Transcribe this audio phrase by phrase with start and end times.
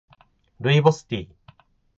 [0.59, 1.35] ルイボスティー